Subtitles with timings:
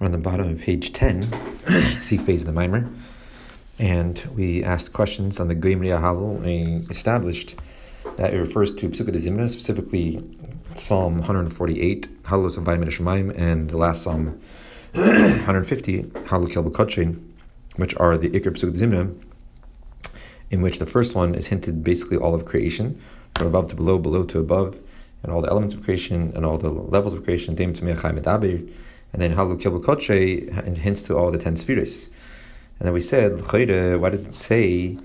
[0.00, 1.22] On the bottom of page 10,
[2.02, 2.90] Seek base of the Mimer,
[3.78, 6.40] and we asked questions on the Goimri Halal.
[6.42, 7.54] We established
[8.16, 10.20] that it refers to Psukkah de Zimna, specifically
[10.74, 14.40] Psalm 148, Halos of Shemaim, and the last Psalm
[14.92, 17.22] 150, Halal Kel B'Kotchein,
[17.76, 19.14] which are the Iker Psukkah de Zimna,
[20.50, 23.00] in which the first one is hinted basically all of creation,
[23.36, 24.76] from above to below, below to above,
[25.22, 28.68] and all the elements of creation and all the levels of creation, Dem Tzmeach Medabir
[29.14, 32.10] and then Halu Kilbu Kotre hints to all the ten spheres.
[32.80, 34.98] And then we said, why does it say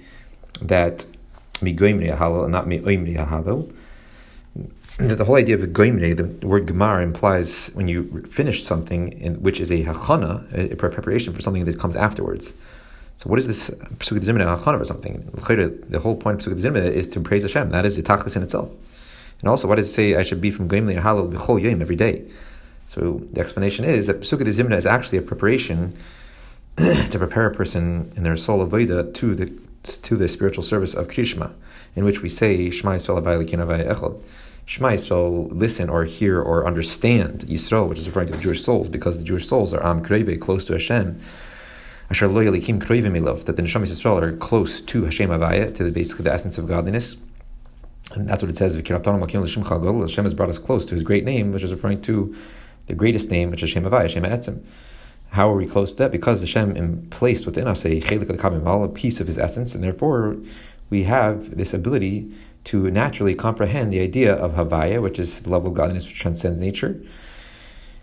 [0.61, 1.05] that
[1.61, 3.71] mi goimri halal and not mi oimri halal?
[4.97, 9.13] That The whole idea of a goimri, the word gemar implies when you finish something,
[9.13, 12.53] in, which is a hachana, a preparation for something that comes afterwards.
[13.17, 15.29] So what is this Pesukah Zimna hachana or something?
[15.89, 17.69] The whole point of Pesukah Zimna is to praise Hashem.
[17.69, 18.71] That is the tachlis in itself.
[19.41, 21.95] And also, why does it say I should be from goimri halal b'chol yom every
[21.95, 22.25] day?
[22.89, 25.93] So the explanation is that Pesukah de Zimna is actually a preparation
[26.77, 30.95] to prepare a person in their soul of Veda to the to the spiritual service
[30.95, 31.53] of Krishma,
[31.95, 34.21] in which we say Shema Yisrael Echad.
[34.65, 38.89] Shema Yisrael, listen or hear or understand Yisrael, which is referring to the Jewish souls,
[38.89, 41.21] because the Jewish souls are Am Kreve, close to Hashem.
[42.09, 45.91] Asher Lo Yalikim Krevim that the Neshamas Yisrael are close to Hashem Avaya, to the
[45.91, 47.17] basically the essence of godliness.
[48.13, 48.73] And that's what it says.
[48.73, 52.35] Hashem has brought us close to His great name, which is referring to
[52.89, 54.61] the greatest name, which is Shem Avai, Shem Etzim.
[55.29, 56.11] How are we close to that?
[56.11, 60.37] Because Hashem placed within us a chelik a piece of His essence, and therefore
[60.89, 62.31] we have this ability
[62.65, 66.59] to naturally comprehend the idea of Havaya, which is the level of godliness which transcends
[66.59, 66.99] nature.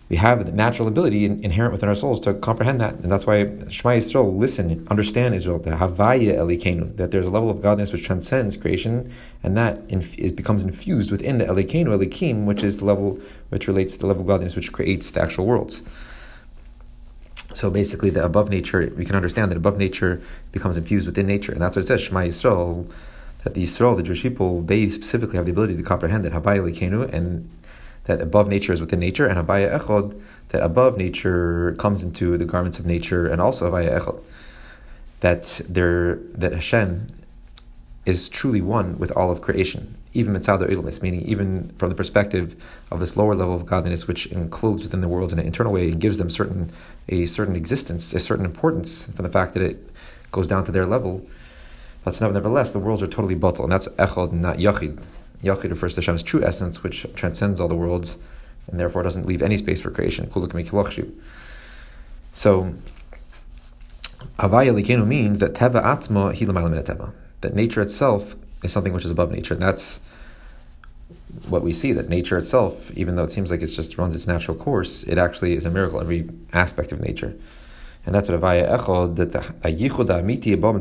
[0.09, 3.45] We have the natural ability inherent within our souls to comprehend that, and that's why
[3.71, 8.05] Shema Yisrael, listen, understand Israel, the Havaya Elikenu, that there's a level of godliness which
[8.05, 12.85] transcends creation, and that inf- is, becomes infused within the Elikenu, Elikim, which is the
[12.85, 15.83] level which relates to the level of godliness which creates the actual worlds.
[17.55, 21.51] So basically, the above nature, we can understand that above nature becomes infused within nature,
[21.51, 22.89] and that's what it says, Shema Yisrael,
[23.43, 26.61] that the Yisrael, the Jewish people, they specifically have the ability to comprehend that Havaya
[26.61, 27.51] Elikenu, and
[28.07, 32.45] that above nature is within nature, and Havaya Echod, that above nature comes into the
[32.45, 34.23] garments of nature, and also Havaya Echod,
[35.21, 37.07] that there that Hashem
[38.07, 42.55] is truly one with all of creation, even mitzad ilmis, meaning even from the perspective
[42.93, 45.91] of this lower level of godliness, which includes within the worlds in an internal way
[45.91, 46.73] and gives them certain
[47.09, 49.91] a certain existence, a certain importance from the fact that it
[50.31, 51.27] goes down to their level.
[52.05, 55.03] But nevertheless, the worlds are totally bottle, and that's echod, not yachid.
[55.43, 58.19] Yachid refers to Hashem's true essence, which transcends all the worlds,
[58.69, 60.31] and therefore doesn't leave any space for creation.
[62.33, 62.75] So,
[64.39, 69.11] Avaya Likenu means that Teva Atma Hilamal Teva, that nature itself is something which is
[69.11, 70.01] above nature, and that's
[71.49, 74.27] what we see that nature itself, even though it seems like it just runs its
[74.27, 77.35] natural course, it actually is a miracle, every aspect of nature.
[78.07, 80.81] And that's what Avaya Echod, that the Yichud Amiti above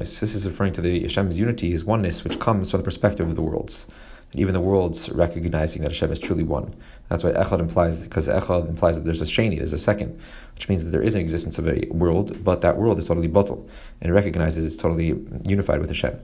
[0.00, 3.36] This is referring to the Hashem's unity, his oneness, which comes from the perspective of
[3.36, 3.86] the worlds.
[4.32, 6.74] And even the worlds recognizing that Hashem is truly one.
[7.08, 10.20] That's what Echad implies, because Echad implies that there's a Sheni, there's a second,
[10.56, 13.28] which means that there is an existence of a world, but that world is totally
[13.28, 13.68] bottle,
[14.00, 15.14] and recognizes it's totally
[15.46, 16.14] unified with Hashem.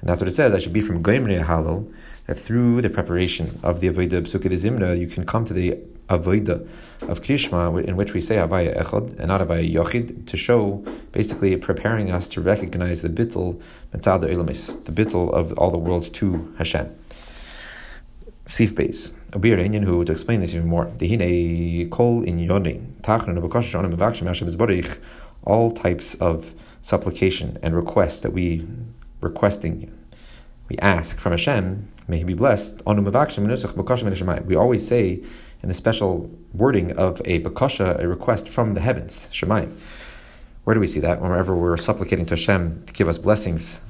[0.00, 0.54] And that's what it says.
[0.54, 1.92] I should be from Goimri Halal,
[2.26, 5.78] that through the preparation of the Avodah Psukkah Zimna, you can come to the
[6.12, 11.56] Of Krishma, in which we say Avaya Echad and not Havaya Yochid, to show basically
[11.56, 13.60] preparing us to recognize the bittul
[13.92, 16.94] Mitzad Ilamis, the bittul of all the worlds to Hashem.
[18.46, 19.12] Sif base.
[19.32, 20.86] A beer Indian who to explain this even more.
[20.98, 24.98] Dehine kol in yoni zborich.
[25.44, 26.52] All types of
[26.82, 28.66] supplication and request that we
[29.20, 29.90] requesting,
[30.68, 32.82] we ask from Hashem, may He be blessed.
[32.84, 35.22] We always say
[35.62, 39.72] in the special wording of a bakasha, a request from the heavens, Shemaim.
[40.64, 41.20] Where do we see that?
[41.20, 43.80] Whenever we're supplicating to Hashem to give us blessings,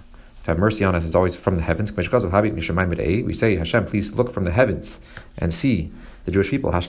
[0.44, 1.92] to have mercy on us, is always from the heavens.
[1.96, 5.00] We say, Hashem, please look from the heavens
[5.38, 5.90] and see
[6.24, 6.70] the Jewish people.
[6.72, 6.80] We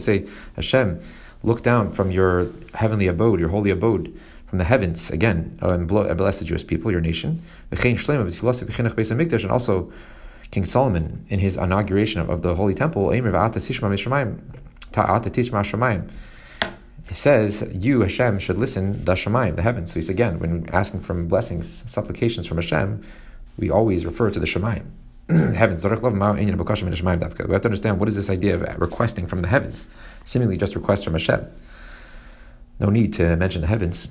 [0.00, 0.26] say,
[0.56, 1.00] Hashem,
[1.42, 6.38] look down from your heavenly abode, your holy abode, from the heavens again, and bless
[6.38, 7.42] the Jewish people, your nation.
[7.70, 7.80] And
[9.50, 9.92] also
[10.54, 13.20] King Solomon, in his inauguration of, of the Holy Temple, he
[17.12, 19.90] says, You, Hashem, should listen, the Shemaim, the heavens.
[19.90, 23.04] So he's again, when asking for blessings, supplications from Hashem,
[23.58, 24.84] we always refer to the Shemaim.
[25.28, 25.82] heavens.
[25.82, 29.88] We have to understand what is this idea of requesting from the heavens?
[30.24, 31.48] Seemingly just request from Hashem.
[32.78, 34.08] No need to mention the heavens.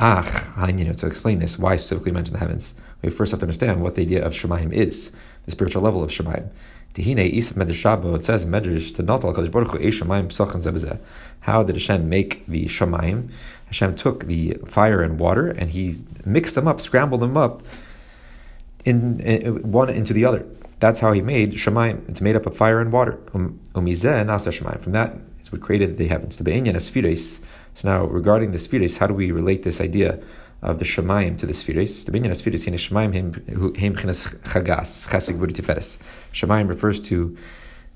[0.00, 0.24] Ah,
[0.66, 2.74] to explain this, why specifically mention the heavens?
[3.02, 5.12] We first have to understand what the idea of Shemaim is,
[5.44, 6.50] the spiritual level of Shemaim.
[6.94, 10.98] Tehine Isa Medrash Shabo, it says Medrash, to Kadosh Baruch Hu, Zebezeh.
[11.40, 13.30] How did Hashem make the Shamayim?
[13.66, 17.62] Hashem took the fire and water and he mixed them up, scrambled them up
[18.84, 20.44] in, in one into the other.
[20.80, 22.08] That's how he made Shemaim.
[22.08, 23.18] It's made up of fire and water.
[23.34, 24.80] Um, umizeh nasa Shemaim.
[24.80, 26.36] From that is what created the heavens.
[26.36, 27.42] The Be'inyan is
[27.74, 30.20] So now, regarding the Spheres, how do we relate this idea
[30.62, 32.04] of the Shemaim to the Spheres?
[32.04, 35.98] The Be'inyan Spheres in Shemaim him chinas chagas chesed gvura tiferes.
[36.32, 37.36] Shemaim refers to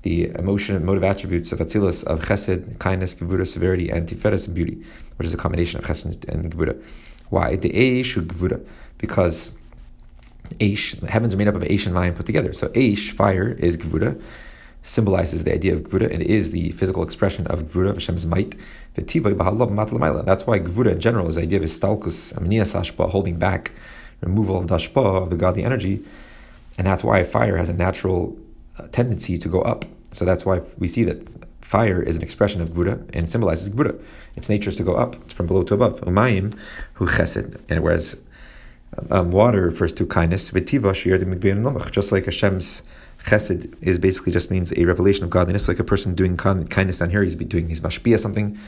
[0.03, 4.53] the emotion and motive attributes of Atzilus of Chesed, kindness, Gevura, severity, and Tiferes and
[4.53, 4.83] beauty,
[5.15, 6.81] which is a combination of Chesed and Gevura.
[7.29, 7.55] Why?
[7.55, 8.63] The Eish Gevura,
[8.97, 9.53] because
[10.59, 12.53] Aish, the heavens are made up of Aish and Mayim put together.
[12.53, 14.21] So Aish, fire, is Gvura,
[14.83, 18.55] symbolizes the idea of Gvura, and is the physical expression of Gvura, Hashem's might.
[18.95, 23.71] That's why Gvura in general is the idea of Istalkus, Amniyas Ashpa, holding back,
[24.21, 26.03] removal of Dashpa, of the godly energy.
[26.77, 28.37] And that's why fire has a natural
[28.77, 29.85] uh, tendency to go up.
[30.11, 31.27] So that's why we see that
[31.61, 33.99] fire is an expression of Gvura and symbolizes Gvura.
[34.35, 36.01] Its nature is to go up, it's from below to above.
[36.01, 36.55] Umayim,
[36.95, 37.59] who chesed.
[37.69, 38.17] And whereas
[39.09, 40.51] um, water refers to kindness.
[40.51, 42.83] Just like Hashem's
[43.25, 45.67] chesed is basically just means a revelation of godliness.
[45.67, 48.59] Like a person doing kindness down here, he's doing his mashpia something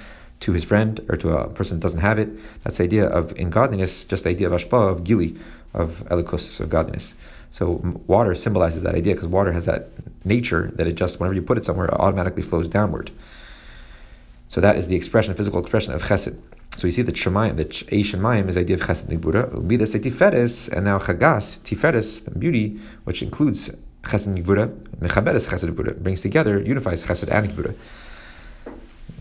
[0.41, 2.29] to his friend or to a person that doesn't have it.
[2.63, 5.37] That's the idea of in godliness, just the idea of ashpa of gili,
[5.73, 7.15] of elikos, of godliness.
[7.51, 9.89] So water symbolizes that idea because water has that
[10.25, 13.11] nature that it just whenever you put it somewhere, it automatically flows downward.
[14.47, 16.37] So that is the expression, physical expression of chesed.
[16.75, 19.49] So we see that Shemayim, that Eish and Mayim is the idea of Chesed Nibura.
[19.49, 23.69] The Tiferes, and now Chagas, Tiferes, the beauty, which includes
[24.05, 24.69] Chesed Nibura,
[24.99, 27.73] Mechaberes Chesed Nibura, brings together, unifies Chesed and Nibura.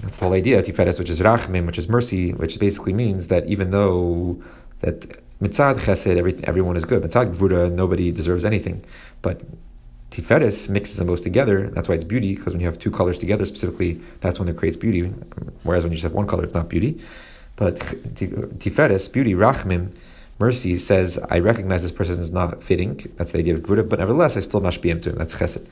[0.03, 3.29] That's the whole idea of Tiferes, which is Rachmim, which is mercy, which basically means
[3.29, 4.43] that even though
[4.81, 5.01] that
[5.41, 7.03] Mitzad Chesed, every, everyone is good.
[7.03, 8.85] Mitzad Gvura, nobody deserves anything.
[9.23, 9.41] But
[10.11, 11.71] Tiferes mixes them both together.
[11.71, 14.57] That's why it's beauty, because when you have two colors together, specifically, that's when it
[14.57, 15.03] creates beauty.
[15.63, 17.01] Whereas when you just have one color, it's not beauty.
[17.57, 19.91] But Tiferes, beauty, Rachmim,
[20.39, 23.13] mercy says, I recognize this person is not fitting.
[23.17, 25.17] That's the idea of Gvura, but nevertheless, I still must mashbiyim to him.
[25.17, 25.67] That's Chesed.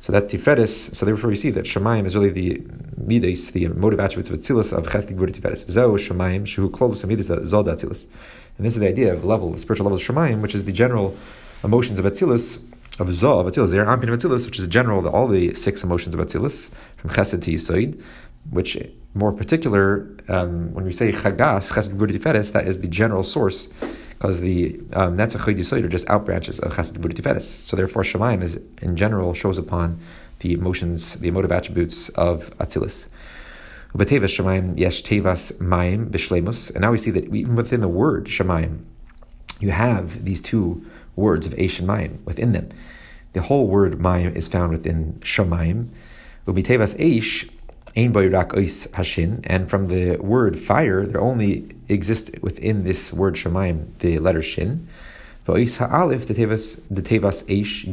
[0.00, 0.94] So that's Tiferes.
[0.94, 2.62] So therefore, we see that Shemaim is really the
[2.96, 5.64] midas, the motive attributes of Atzilus of Chesed Gvura Tiferes.
[5.66, 8.06] Zeo Shemaim, Shu close midas Zod Atzilus.
[8.58, 10.72] And this is the idea of level, the spiritual level of Shemaim, which is the
[10.72, 11.16] general
[11.62, 12.56] emotions of Atzilus,
[12.98, 16.14] of Zod, of Atzilus, Zer Ampin of Atzilus, which is general, all the six emotions
[16.14, 18.02] of Atzilus, from Chesed to Yisoid,
[18.50, 18.76] which
[19.14, 23.68] more particular, um, when we say chagas, chesed gvura tiferes, that is the general source,
[24.10, 27.42] because the um, netzach yisoid are just out branches of chesed gvura tiferes.
[27.42, 30.00] So therefore, shemaim is in general shows upon
[30.40, 33.08] the emotions, the emotive attributes of Atzilus.
[33.94, 38.26] Ubetevas shemaim yesh tevas maim b'shlemus, and now we see that even within the word
[38.26, 38.80] shemaim,
[39.60, 42.70] you have these two words of Eish and Mayim within them.
[43.32, 45.88] The whole word Mayim is found within Shemaim.
[46.46, 46.96] Ubitevas
[47.94, 54.42] Eish and from the word fire, there only exists within this word Shemaim the letter
[54.42, 54.88] Shin.
[55.46, 57.84] V'ois ha'alif, the tevas, the tevas eish,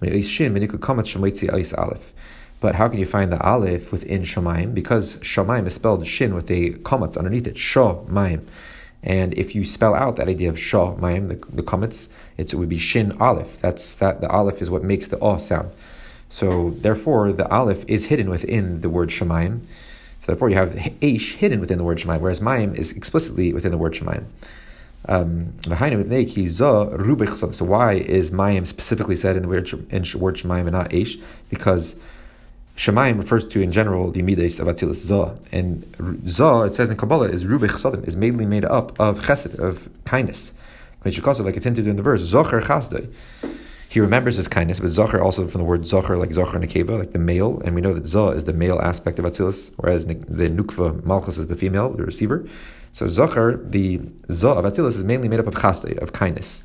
[0.00, 2.14] me'ois shin, me'niku kamat shemoitzi ois alif.
[2.60, 4.72] But how can you find the aleph within Shemaim?
[4.72, 8.46] Because Shemaim is spelled shin with a kamatz underneath it, Shomaim.
[9.02, 12.78] And if you spell out that idea of Shomaim, the, the kamatz, it would be
[12.78, 13.60] shin aleph.
[13.60, 15.72] That's that the aleph is what makes the oh sound.
[16.32, 19.60] So therefore, the aleph is hidden within the word shemayim.
[20.20, 23.70] So therefore, you have aish hidden within the word shemayim, whereas mayim is explicitly within
[23.70, 24.24] the word shemayim.
[25.08, 25.70] Um, so
[27.64, 31.22] why is mayim specifically said in the word, in word shemayim and not aish?
[31.50, 31.96] Because
[32.76, 35.34] Shemayim refers to, in general, the midas of Atzilus Zah.
[35.52, 35.84] And
[36.26, 39.90] Zah, it says in Kabbalah, is Rubik Chasadim, is mainly made up of chesed, of
[40.06, 40.54] kindness.
[41.04, 43.12] Like it's hinted in the verse, Zocher Chasdai.
[43.92, 47.12] He remembers his kindness, but Zachar also from the word Zachar, like Zachar Nekeva, like
[47.12, 50.14] the male, and we know that Zah is the male aspect of Atzilus, whereas the
[50.14, 52.48] Nukva Malchus is the female, the receiver.
[52.92, 56.64] So Zachar, the Zah of Atzilus, is mainly made up of Chasdei, of kindness.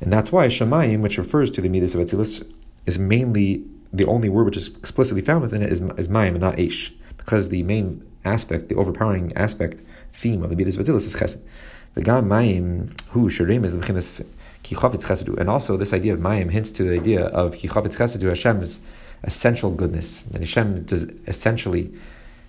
[0.00, 2.44] And that's why Shemayim, which refers to the Midas of Atzilus,
[2.84, 6.40] is mainly the only word which is explicitly found within it is, is Mayim and
[6.40, 9.80] not Aish, because the main aspect, the overpowering aspect,
[10.12, 11.40] theme of the Midas of Atzilus is Chesed.
[11.94, 14.24] The God Mayim, who Shirim is the
[14.70, 18.80] and also, this idea of Mayim hints to the idea of Kichavetz Chesedu, Hashem's
[19.22, 20.22] essential goodness.
[20.22, 20.86] That Hashem
[21.26, 21.92] essentially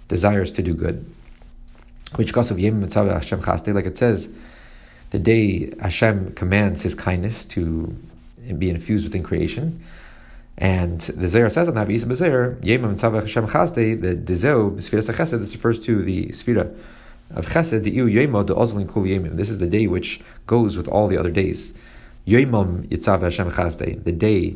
[0.07, 1.05] desires to do good.
[2.15, 4.29] Which of Yem Hashem Chaste, like it says,
[5.11, 7.93] the day Hashem commands His kindness to
[8.57, 9.83] be infused within creation.
[10.57, 15.39] And the Zohar says on that, Yisam Bezer, Yem Hashem Chaste, the Dezeu, Sfiras Chesed,
[15.39, 16.73] this refers to the Sfira
[17.33, 19.35] of Chesed, the Iu Yemo, the Ozlin Kul Yemim.
[19.35, 21.73] This is the day which goes with all the other days.
[22.27, 24.55] Yoimam Yitzav Hashem Chazdei, the day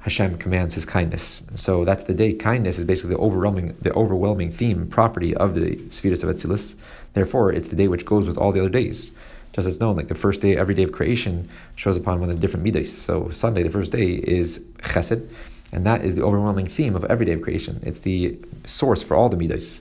[0.00, 1.46] Hashem commands His kindness.
[1.56, 2.34] So that's the day.
[2.34, 6.76] Kindness is basically the overwhelming, the overwhelming theme, property of the Sfiras of Atzilus.
[7.14, 9.12] Therefore, it's the day which goes with all the other days.
[9.52, 12.36] Just as known, like the first day, every day of creation shows upon one of
[12.36, 12.96] the different midas.
[12.96, 15.28] So Sunday, the first day, is Chesed,
[15.72, 17.80] and that is the overwhelming theme of every day of creation.
[17.82, 19.80] It's the source for all the midas.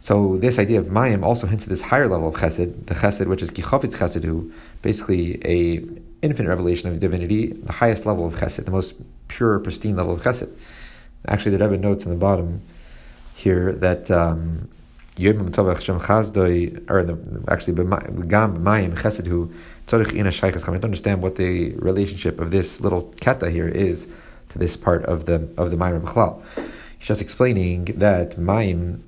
[0.00, 3.26] So this idea of Mayim also hints at this higher level of Chesed, the Chesed
[3.26, 4.52] which is Kichofitz Chesed, who
[4.82, 5.78] basically a
[6.24, 8.94] infinite revelation of divinity, the highest level of Chesed, the most
[9.28, 10.50] pure, pristine level of Chesed.
[11.28, 12.62] Actually, the Rebbe notes in the bottom
[13.34, 14.68] here that um,
[15.16, 17.00] Yom Tzavach Chazdoi, or
[17.52, 19.52] actually Gam Mayim Chesed Hu
[19.86, 24.08] Shaychas to understand what the relationship of this little kata here is
[24.48, 26.42] to this part of the of the Mayim B'chlal.
[26.98, 29.00] He's just explaining that Mayim,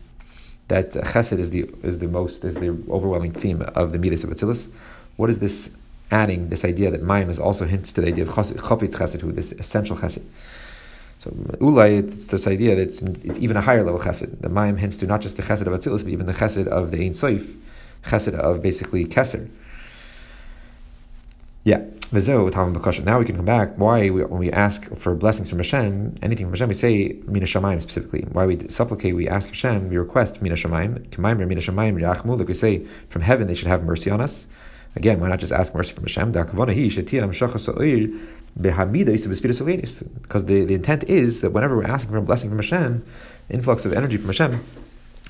[0.69, 4.31] that Chesed is the is the most is the overwhelming theme of the Midas of
[4.31, 4.71] Atzilus.
[5.17, 5.71] What is this
[6.11, 6.49] adding?
[6.49, 9.53] This idea that Mayim is also hints to the idea of Chofetz Chesed Hu, this
[9.53, 10.23] essential Chesed.
[11.19, 14.41] So ulay, it's this idea that it's, it's, even a higher level chesed.
[14.41, 16.91] The mayim hints to not just the chesed of Atzilus, but even the chesed of
[16.91, 17.57] the Ein Soif,
[18.05, 19.49] chesed of basically Keser.
[21.65, 21.83] Yeah,
[22.13, 23.77] now we can come back.
[23.77, 27.47] Why, we, when we ask for blessings from Hashem, anything from Hashem, we say Mina
[27.47, 28.21] Shamayim specifically.
[28.31, 32.47] Why we supplicate, we ask Hashem, we request Mina Shamayim, Kemaim Mina Shamayim, Yachmu, like
[32.47, 34.47] we say, from heaven they should have mercy on us.
[34.97, 36.33] Again, why not just ask mercy from Hashem?
[36.33, 36.53] Because
[40.47, 43.05] the, the intent is that whenever we're asking for a blessing from Hashem,
[43.51, 44.65] influx of energy from Hashem,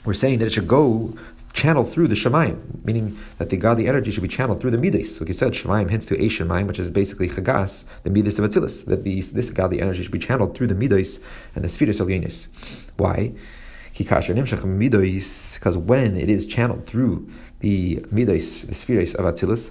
[0.04, 1.18] we're saying that it should go
[1.52, 5.20] channeled through the Shemayim, meaning that the godly energy should be channeled through the Midas.
[5.20, 8.44] Like you said, Shemayim hints to a Shemayim, which is basically Chagas, the Midas of
[8.44, 11.18] Atzilus, that these, this godly energy should be channeled through the Midas
[11.54, 12.08] and the Spheres of.
[12.99, 13.32] Why?
[13.97, 14.29] Because
[15.79, 19.71] when it is channeled through the Midas, the Spheres of Atzilus,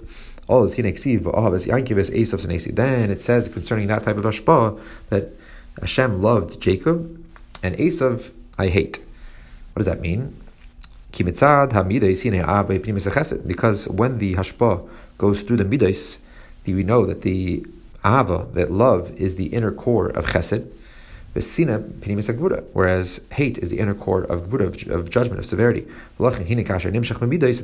[2.76, 4.80] then it says concerning that type of hashpah
[5.10, 5.32] that
[5.80, 7.24] Hashem loved Jacob
[7.62, 8.98] and Esav I hate.
[9.72, 10.40] What does that mean?
[11.12, 11.34] Because
[13.88, 16.18] when the hashpah goes through the midas,
[16.64, 17.66] we know that the
[18.04, 20.70] ava, that love, is the inner core of chesed,
[21.36, 22.30] Vesina pinimis
[22.72, 25.86] whereas hate is the inner core of of, of judgment, of severity.
[26.18, 26.48] And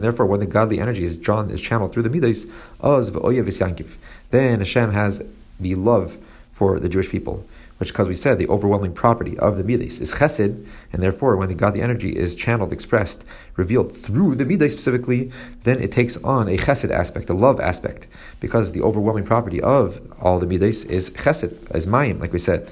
[0.04, 2.46] therefore, when the godly energy is drawn, is channeled through the midas,
[4.30, 5.22] then Hashem has
[5.58, 6.18] the love
[6.52, 7.46] for the Jewish people,
[7.78, 11.48] which, because we said, the overwhelming property of the midas is chesed, and therefore, when
[11.48, 13.24] the godly energy is channeled, expressed,
[13.56, 18.06] revealed through the midas specifically, then it takes on a chesed aspect, a love aspect,
[18.38, 22.70] because the overwhelming property of all the midas is chesed, as mayim, like we said.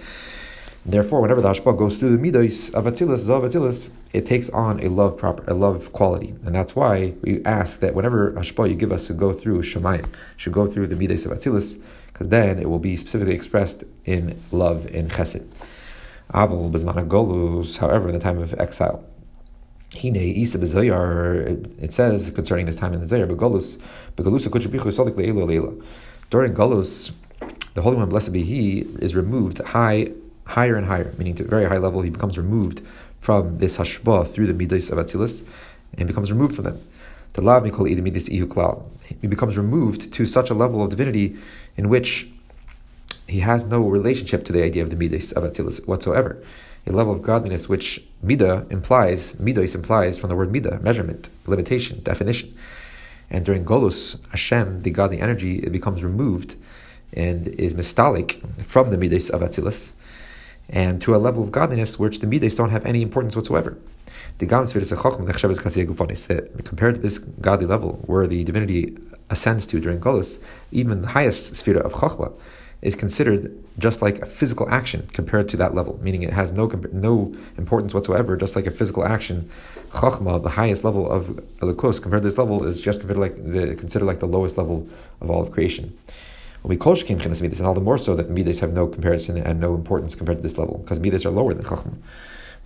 [0.84, 4.80] Therefore, whenever the hashpah goes through the midos of atzilus, zav atzilus, it takes on
[4.80, 8.76] a love proper, a love quality, and that's why we ask that whenever hashpah you
[8.76, 10.06] give us to go through shemayim,
[10.38, 14.40] should go through the midos of atzilus, because then it will be specifically expressed in
[14.52, 15.46] love in chesed.
[16.32, 19.04] Avol bezman golus, however, in the time of exile.
[19.92, 23.78] Hine Isa b'zoyar, it says concerning this time in the Zoyar, begolus,
[24.16, 25.84] begolus kuchabichu solik le'elu le'ela.
[26.30, 27.10] During golus,
[27.74, 30.12] the Holy One, blessed be He, is removed high
[30.44, 32.82] higher and higher, meaning to a very high level, he becomes removed
[33.20, 35.42] from this hashbah through the midas of Atzilus
[35.96, 36.80] and becomes removed from them.
[39.20, 41.36] He becomes removed to such a level of divinity
[41.76, 42.28] in which
[43.28, 46.42] he has no relationship to the idea of the midas of Atzilus whatsoever.
[46.86, 52.02] A level of godliness which midah implies, midas implies from the word midah, measurement, limitation,
[52.02, 52.56] definition.
[53.28, 56.56] And during Golus, Hashem, the godly energy, it becomes removed
[57.12, 59.92] and is mistalik from the midas of Atzilus
[60.70, 63.76] and to a level of godliness which the midas don't have any importance whatsoever.
[64.38, 65.26] The chokhmah,
[66.26, 68.96] that compared to this godly level where the divinity
[69.28, 70.38] ascends to during Golus,
[70.72, 72.32] even the highest sphere of Chachma
[72.80, 76.66] is considered just like a physical action compared to that level, meaning it has no
[76.92, 79.50] no importance whatsoever, just like a physical action.
[79.90, 81.26] Chachma, the highest level of
[81.58, 84.88] Elikus, compared to this level, is just compared like the, considered like the lowest level
[85.20, 85.96] of all of creation.
[86.62, 89.38] We call Shekim Chinas Midas, and all the more so that Midas have no comparison
[89.38, 91.96] and no importance compared to this level, because Midas are lower than Chachma.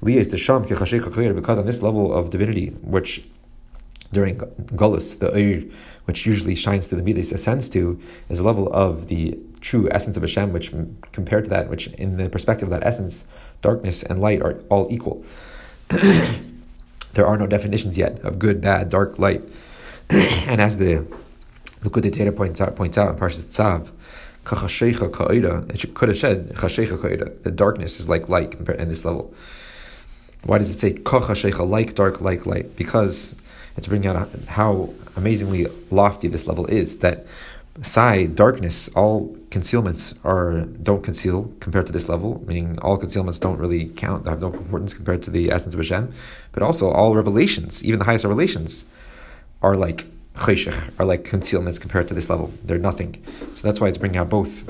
[0.05, 3.25] is the Sham because on this level of divinity, which
[4.13, 5.71] during Golus, the Eir,
[6.07, 10.17] which usually shines to the Midas, ascends to, is a level of the true essence
[10.17, 10.73] of Hashem, which
[11.13, 13.27] compared to that, which in the perspective of that essence,
[13.63, 15.25] darkness and light are all equal.
[15.89, 19.43] there are no definitions yet of good, bad, dark, light.
[20.11, 21.07] and as the
[21.85, 23.91] Likkutei Torah points out, points out in Parshas Tzav,
[24.47, 26.49] it could have said
[27.45, 29.33] the darkness is like light in this level.
[30.45, 32.77] Why does it say Kachashecha, like dark, like light?
[32.77, 33.37] Because
[33.77, 37.27] it's bringing out how amazingly lofty this level is, that
[37.83, 43.59] Side darkness, all concealments are don't conceal compared to this level, meaning all concealments don't
[43.59, 46.13] really count, they have no importance compared to the essence of Hashem.
[46.53, 48.85] But also all revelations, even the highest revelations,
[49.61, 52.53] are like cheshech, are like concealments compared to this level.
[52.65, 53.23] They're nothing.
[53.57, 54.65] So that's why it's bringing out both.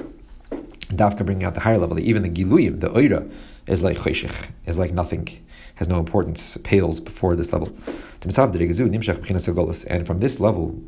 [0.88, 1.99] Dafka bringing out the higher level.
[1.99, 3.30] Even the giluyim, the oira,
[3.66, 5.28] is like cheshech, is like nothing,
[5.76, 7.75] has no importance, pales before this level.
[8.23, 10.83] And from this level,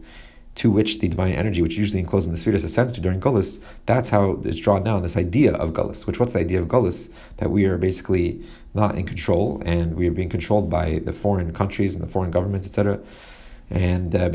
[0.56, 3.61] to which the divine energy, which usually enclosed in the spheres, ascends to during Gullus,
[3.85, 6.06] that's how it's drawn down, this idea of Gullus.
[6.06, 7.11] Which, what's the idea of Gullus?
[7.37, 8.42] That we are basically
[8.73, 12.30] not in control, and we are being controlled by the foreign countries and the foreign
[12.30, 13.00] governments, etc.
[13.71, 14.31] And uh,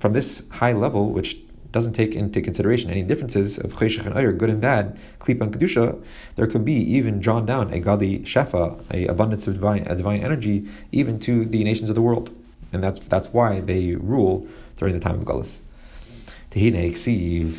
[0.00, 1.38] from this high level, which
[1.70, 5.54] doesn't take into consideration any differences of cheshach and ayr, good and bad, klipa and
[5.54, 6.02] kedusha,
[6.36, 10.22] there could be even drawn down a godly shefa, a abundance of divine, a divine
[10.22, 12.34] energy, even to the nations of the world
[12.72, 14.46] and that's that's why they rule
[14.76, 15.60] during the time of Gullus.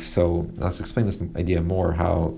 [0.06, 1.92] So let's explain this idea more.
[1.92, 2.34] How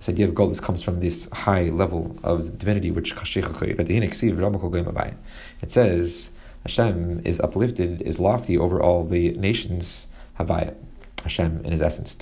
[0.00, 6.30] this idea of Gullus comes from this high level of divinity, which it says
[6.64, 10.08] Hashem is uplifted, is lofty over all the nations.
[10.38, 10.74] Havaya.
[11.22, 12.16] Hashem in his essence.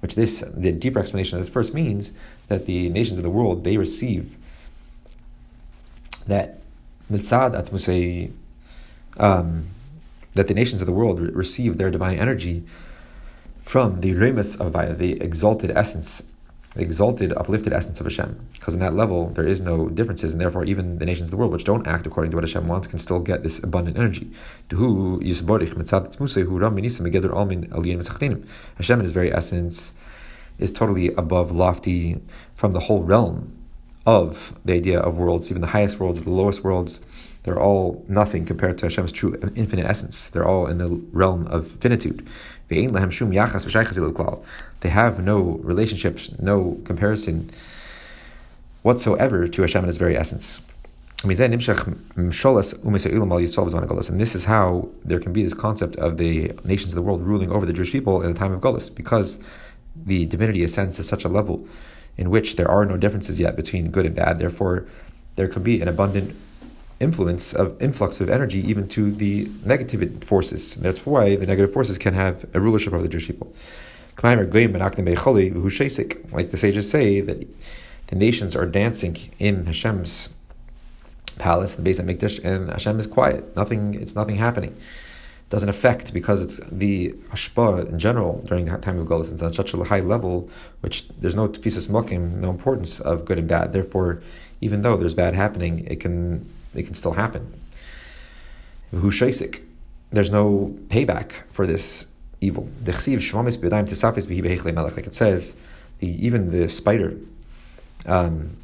[0.00, 2.12] Which this, the deeper explanation of this first means
[2.48, 4.36] that the nations of the world, they receive
[6.26, 6.60] that
[7.10, 8.30] mitzad atzmusei,
[9.16, 9.70] um,
[10.34, 12.64] that the nations of the world re- receive their divine energy
[13.66, 16.22] from the remus of Avaya, the exalted essence,
[16.76, 18.46] the exalted, uplifted essence of Hashem.
[18.52, 21.36] Because in that level, there is no differences, and therefore, even the nations of the
[21.36, 24.30] world which don't act according to what Hashem wants can still get this abundant energy.
[24.70, 25.20] Hashem,
[29.00, 29.92] in his very essence,
[30.58, 32.20] is totally above, lofty
[32.54, 33.52] from the whole realm
[34.06, 37.00] of the idea of worlds, even the highest worlds, the lowest worlds,
[37.46, 40.28] they're all nothing compared to Hashem's true infinite essence.
[40.28, 42.26] They're all in the realm of finitude.
[42.68, 43.22] They have
[45.24, 47.52] no relationships, no comparison
[48.82, 50.60] whatsoever to Hashem in its very essence.
[51.22, 51.38] And this
[54.34, 57.64] is how there can be this concept of the nations of the world ruling over
[57.64, 59.38] the Jewish people in the time of Gullus, because
[59.94, 61.64] the divinity ascends to such a level
[62.16, 64.40] in which there are no differences yet between good and bad.
[64.40, 64.88] Therefore,
[65.36, 66.34] there could be an abundant
[66.98, 70.76] influence of influx of energy even to the negative forces.
[70.76, 73.54] And that's why the negative forces can have a rulership over the Jewish people.
[74.22, 74.40] Like
[76.50, 77.46] the sages say that
[78.06, 80.30] the nations are dancing in Hashem's
[81.38, 83.54] palace, the base of Mikdash, and Hashem is quiet.
[83.56, 83.94] Nothing.
[83.94, 88.98] It's nothing happening It doesn't affect because it's the ashpa in general during the time
[88.98, 89.32] of Golis.
[89.32, 90.48] It's on such a high level,
[90.80, 93.72] which there's no tefisas mokim, no importance of good and bad.
[93.72, 94.22] Therefore,
[94.60, 97.52] even though there's bad happening, it can it can still happen.
[100.12, 102.06] There's no payback for this
[102.40, 102.68] evil.
[102.84, 103.06] Like
[105.06, 105.54] it says,
[106.00, 107.16] even the spider
[108.06, 108.56] um,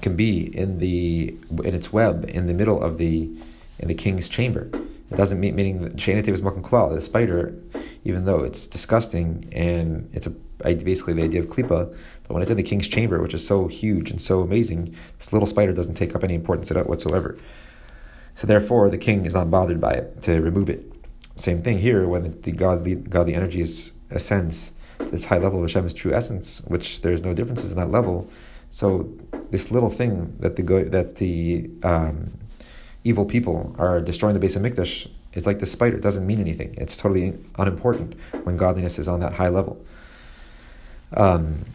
[0.00, 3.30] can be in the in its web in the middle of the
[3.78, 4.68] in the king's chamber.
[5.10, 7.54] It doesn't mean meaning Shainate was Makan Klal, the spider,
[8.04, 10.30] even though it's disgusting and it's a
[10.62, 11.94] basically the idea of klipa,
[12.32, 15.34] but when it's in the king's chamber, which is so huge and so amazing, this
[15.34, 17.36] little spider doesn't take up any importance at all whatsoever.
[18.34, 20.90] So therefore, the king is not bothered by it to remove it.
[21.36, 24.72] Same thing here when the godly godly energies ascends
[25.10, 28.30] this high level of Hashem's true essence, which there's no differences in that level.
[28.70, 29.12] So
[29.50, 32.32] this little thing that the that the um,
[33.04, 35.98] evil people are destroying the base of Hamikdash, it's like the spider.
[35.98, 36.74] It doesn't mean anything.
[36.78, 38.14] It's totally unimportant
[38.44, 39.84] when godliness is on that high level.
[41.14, 41.66] Um,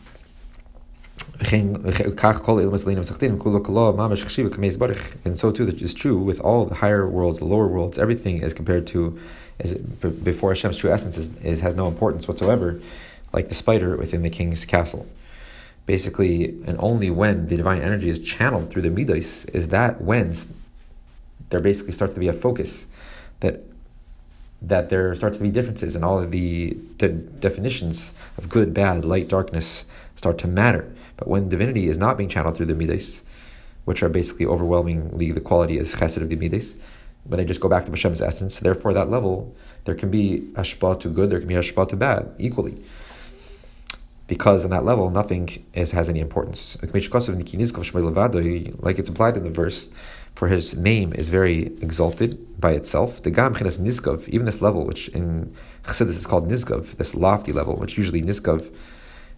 [5.23, 8.53] and so too is true with all the higher worlds, the lower worlds, everything is
[8.53, 9.19] compared to
[9.59, 12.79] is before Hashem's true essence is, is, has no importance whatsoever,
[13.33, 15.07] like the spider within the king's castle.
[15.85, 20.35] Basically, and only when the divine energy is channeled through the midas is that when
[21.49, 22.87] there basically starts to be a focus
[23.39, 23.61] that
[24.61, 29.05] that there starts to be differences and all of the de- definitions of good, bad,
[29.05, 30.91] light, darkness start to matter.
[31.17, 33.23] But when divinity is not being channeled through the midas,
[33.85, 36.77] which are basically overwhelmingly the quality as chesed of the midas,
[37.25, 40.99] when they just go back to Hashem's essence, therefore that level, there can be hashpa
[41.01, 42.77] to good, there can be hashpa to bad, equally.
[44.27, 46.77] Because on that level, nothing is, has any importance.
[46.81, 47.09] Like it's
[49.09, 49.89] implied in the verse,
[50.37, 53.23] for his name is very exalted by itself.
[53.23, 55.51] The Gam Chinas Nizgov, even this level, which in
[55.83, 58.71] Chassidus is called Nizgov, this lofty level, which usually Nizgov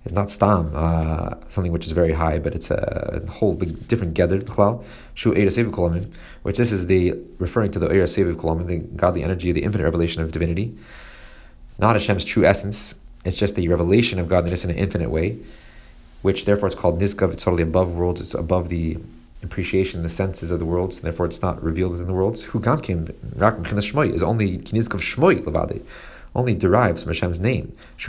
[0.03, 4.13] is not stam, uh, something which is very high, but it's a whole big different
[4.13, 4.83] gather klal.
[5.13, 9.23] Shu Eira Seviv which this is the referring to the Eira Seviv Kolamin, the godly
[9.23, 10.77] energy, the infinite revelation of divinity.
[11.77, 12.95] Not Hashem's true essence.
[13.23, 15.37] It's just the revelation of godliness in an infinite way,
[16.23, 17.31] which therefore it's called Nizgav.
[17.31, 18.19] It's totally above worlds.
[18.19, 18.97] It's above the
[19.41, 22.43] appreciation, in the senses of the worlds, and therefore it's not revealed within the worlds.
[22.45, 22.67] Who is
[24.23, 25.81] only Levade
[26.35, 27.75] only derives from Hashem's name.
[27.97, 28.07] It's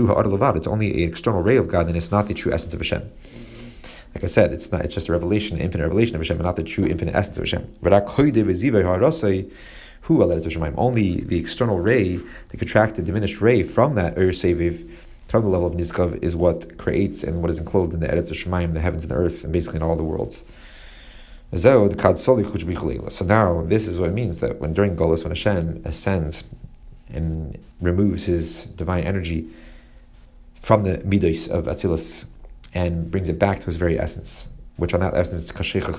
[0.66, 3.10] only an external ray of God, and it's not the true essence of Hashem.
[4.14, 4.84] Like I said, it's not.
[4.84, 7.38] It's just a revelation, an infinite revelation of Hashem, and not the true infinite essence
[7.38, 7.68] of Hashem.
[10.76, 12.16] Only the external ray,
[12.48, 14.90] the contracted, diminished ray from that Ur Seviv,
[15.28, 18.30] from the level of Nizkav, is what creates and what is enclosed in the Eretz
[18.30, 20.44] Shemaim, the heavens and the earth, and basically in all the worlds.
[21.52, 26.44] So now, this is what it means that when during Golos, when Hashem ascends
[27.08, 29.48] and removes his divine energy
[30.60, 32.24] from the midos of Atzilus
[32.72, 35.92] and brings it back to his very essence, which on that essence is kashecha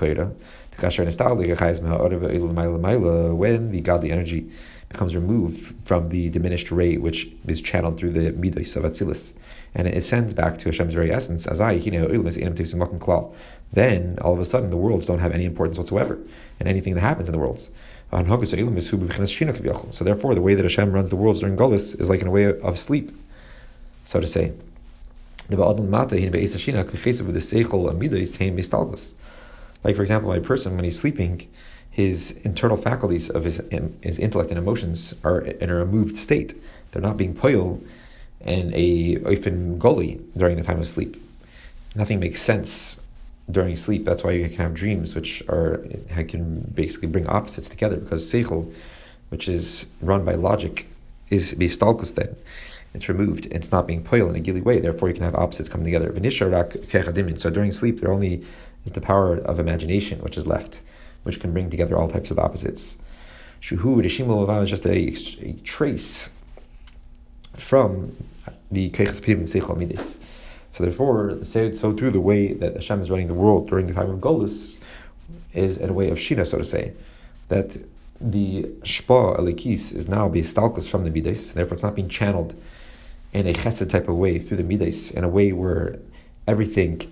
[3.34, 4.50] when the godly energy
[4.88, 9.34] becomes removed from the diminished ray which is channeled through the midos of Atzilus,
[9.74, 11.78] and it ascends back to Hashem's very essence, as I,
[13.72, 16.18] then all of a sudden the worlds don't have any importance whatsoever,
[16.60, 17.70] and anything that happens in the worlds.
[18.12, 18.22] So
[20.04, 22.44] therefore, the way that Hashem runs the worlds during Golis is like in a way
[22.44, 23.10] of sleep,
[24.04, 24.52] so to say.
[29.84, 31.48] Like for example, a person when he's sleeping,
[31.90, 36.54] his internal faculties of his um, his intellect and emotions are in a removed state.
[36.90, 37.80] They're not being poil
[38.42, 41.16] and a oifen goli during the time of sleep.
[41.94, 43.01] Nothing makes sense
[43.50, 44.04] during sleep.
[44.04, 45.84] That's why you can have dreams, which are
[46.28, 47.96] can basically bring opposites together.
[47.96, 48.72] Because seichel,
[49.30, 50.86] which is run by logic,
[51.30, 52.36] is bistalkus then.
[52.94, 54.78] It's removed and it's not being poil in a gilly way.
[54.78, 56.12] Therefore, you can have opposites coming together.
[56.36, 58.44] So during sleep, there only
[58.84, 60.80] is the power of imagination which is left,
[61.22, 62.98] which can bring together all types of opposites.
[63.62, 66.30] Shuhu is just a, a trace
[67.54, 68.16] from
[68.70, 70.18] the Keichas Pidim Seichel Midis.
[70.72, 74.10] So therefore, so too, the way that Hashem is running the world during the time
[74.10, 74.78] of Golus
[75.52, 76.94] is in a way of Shina, so to say,
[77.48, 77.76] that
[78.20, 82.54] the Shpa Alikis is now being stalkus from the Midas, therefore it's not being channeled
[83.34, 85.98] in a chesed type of way through the Midas, in a way where
[86.46, 87.02] everything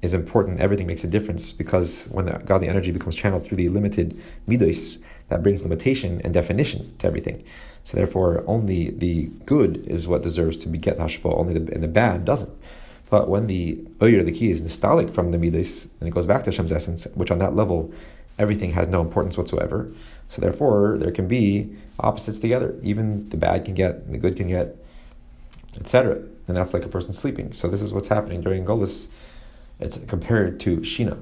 [0.00, 3.68] is important, everything makes a difference, because when the godly energy becomes channeled through the
[3.68, 7.42] limited Midas, that brings limitation and definition to everything.
[7.82, 11.82] So therefore, only the good is what deserves to be get hashpa, only the, and
[11.82, 12.52] the bad doesn't.
[13.10, 16.44] But when the oyer, the key, is nostalgic from the midas, and it goes back
[16.44, 17.92] to Hashem's essence, which on that level,
[18.38, 19.90] everything has no importance whatsoever.
[20.28, 22.78] So therefore, there can be opposites together.
[22.82, 24.76] Even the bad can get, the good can get,
[25.80, 26.22] etc.
[26.46, 27.52] And that's like a person sleeping.
[27.52, 29.08] So this is what's happening during Golis.
[29.80, 31.20] It's compared to Shina.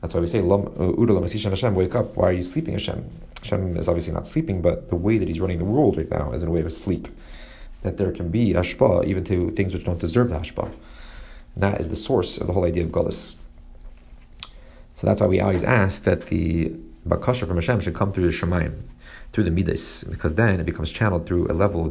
[0.00, 2.16] That's why we say, uh, Hashem, wake up.
[2.16, 3.04] Why are you sleeping, Hashem?
[3.42, 6.32] Hashem is obviously not sleeping, but the way that he's running the world right now
[6.32, 7.08] is in a way of sleep
[7.82, 10.64] that there can be hashpa even to things which don't deserve the hashpa.
[11.54, 13.36] And that is the source of the whole idea of gullus.
[14.94, 16.72] So that's why we always ask that the
[17.08, 18.82] bakasha from Hashem should come through the Shemaim,
[19.32, 21.90] through the midas, because then it becomes channeled through a level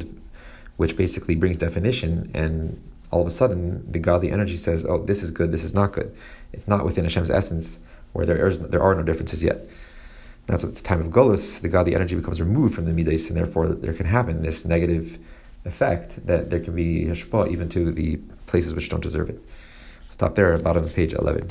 [0.78, 2.80] which basically brings definition, and
[3.12, 5.92] all of a sudden the godly energy says, "Oh, this is good, this is not
[5.92, 6.16] good."
[6.54, 7.80] It's not within Hashem's essence,
[8.14, 9.68] where there is there are no differences yet.
[10.46, 13.38] That's at the time of Golos, the godly energy becomes removed from the midas, and
[13.38, 15.20] therefore there can happen this negative
[15.66, 18.18] effect that there can be hashpa even to the
[18.48, 19.42] places which don't deserve it.
[20.10, 21.50] Stop there at bottom of page 11.